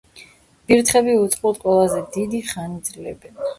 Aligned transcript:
ვირთხები 0.71 1.17
უწყლოდ 1.25 1.61
ყველაზე 1.67 2.01
დიდი 2.19 2.43
ხანი 2.51 2.83
ძლებენ 2.91 3.41